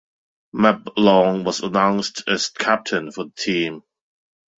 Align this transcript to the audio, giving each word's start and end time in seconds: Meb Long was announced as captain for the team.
Meb 0.55 0.93
Long 0.97 1.43
was 1.43 1.59
announced 1.59 2.23
as 2.25 2.49
captain 2.49 3.11
for 3.11 3.25
the 3.25 3.31
team. 3.37 3.83